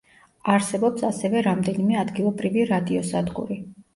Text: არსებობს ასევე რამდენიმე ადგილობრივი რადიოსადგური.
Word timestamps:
არსებობს 0.53 1.03
ასევე 1.09 1.43
რამდენიმე 1.47 1.99
ადგილობრივი 2.03 2.65
რადიოსადგური. 2.71 3.59